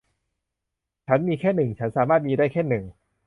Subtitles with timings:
[1.07, 2.83] ฉันมีแค่หนึ่ง ฉันสามารถมีได้แค่หนึ่ง